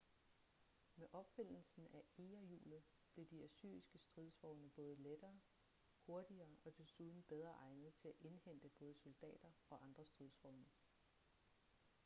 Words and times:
med 0.95 1.07
opfindelsen 1.11 1.87
af 1.93 2.03
egerhjulet 2.17 2.83
blev 3.13 3.25
de 3.27 3.43
assyriske 3.43 3.99
stridsvogne 3.99 4.69
både 4.69 4.95
lettere 4.95 5.39
hurtigere 6.05 6.57
og 6.65 6.77
desuden 6.77 7.23
bedre 7.23 7.51
egnet 7.51 7.93
til 7.93 8.07
at 8.07 8.15
indhente 8.19 8.69
både 8.69 8.93
soldater 8.95 9.51
og 9.69 9.83
andre 9.85 10.05
stridsvogne 10.05 10.65